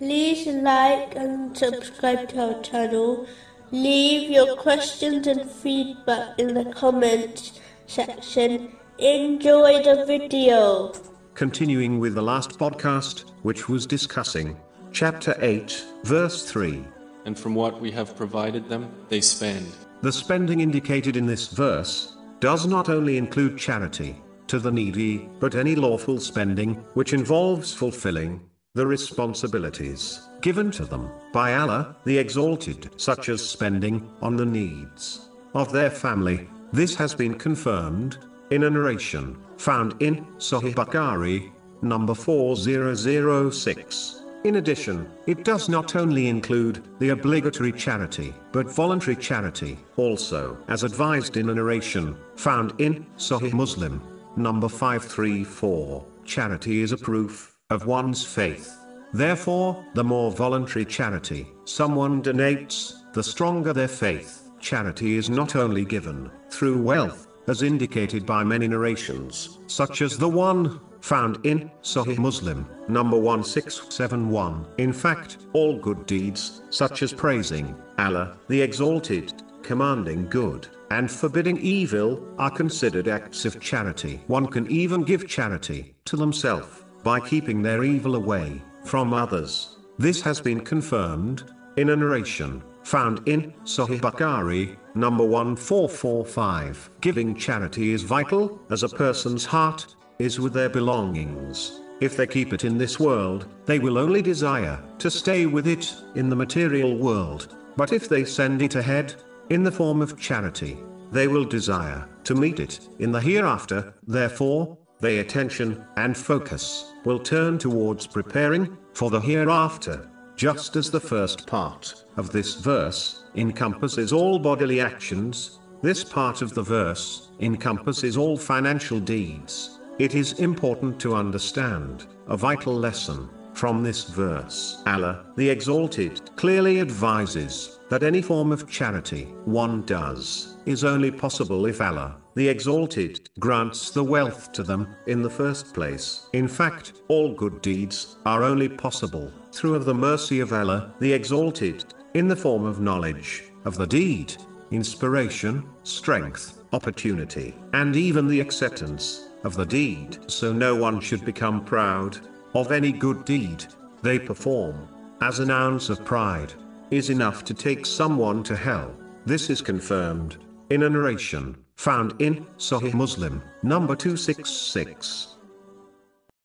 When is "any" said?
25.54-25.74, 138.02-138.22, 162.72-162.90